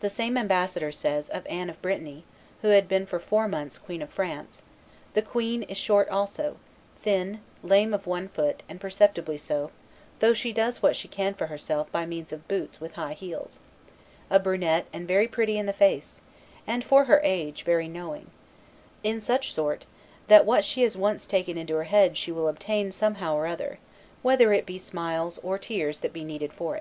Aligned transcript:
The 0.00 0.08
same 0.10 0.36
ambassador 0.36 0.90
says 0.90 1.28
of 1.28 1.46
Anne 1.46 1.70
of 1.70 1.80
Brittany, 1.80 2.24
who 2.62 2.68
had 2.70 2.88
then 2.88 3.02
been 3.02 3.06
for 3.06 3.20
four 3.20 3.46
months 3.46 3.78
Queen 3.78 4.02
of 4.02 4.10
France, 4.10 4.64
"The 5.14 5.22
queen 5.22 5.62
is 5.62 5.76
short 5.76 6.08
also, 6.08 6.56
thin, 7.00 7.40
lame 7.62 7.94
of 7.94 8.04
one 8.04 8.26
foot, 8.26 8.64
and 8.68 8.80
perceptibly 8.80 9.38
so, 9.38 9.70
though 10.18 10.34
she 10.34 10.52
does 10.52 10.82
what 10.82 10.96
she 10.96 11.06
can 11.06 11.34
for 11.34 11.46
herself 11.46 11.92
by 11.92 12.06
means 12.06 12.32
of 12.32 12.48
boots 12.48 12.80
with 12.80 12.96
high 12.96 13.12
heels, 13.12 13.60
a 14.30 14.40
brunette 14.40 14.86
and 14.92 15.06
very 15.06 15.28
pretty 15.28 15.56
in 15.58 15.66
the 15.66 15.72
face, 15.72 16.20
and, 16.66 16.82
for 16.82 17.04
her 17.04 17.20
age, 17.22 17.62
very 17.62 17.86
knowing; 17.86 18.32
in 19.04 19.20
such 19.20 19.54
sort 19.54 19.86
that 20.26 20.44
what 20.44 20.64
she 20.64 20.82
has 20.82 20.96
once 20.96 21.24
taken 21.24 21.56
into 21.56 21.76
her 21.76 21.84
head 21.84 22.16
she 22.18 22.32
will 22.32 22.48
obtain 22.48 22.90
somehow 22.90 23.36
or 23.36 23.46
other, 23.46 23.78
whether 24.22 24.52
it 24.52 24.66
be 24.66 24.76
smiles 24.76 25.38
or 25.44 25.56
tears 25.56 26.00
that 26.00 26.12
be 26.12 26.24
needed 26.24 26.52
for 26.52 26.74
it." 26.74 26.80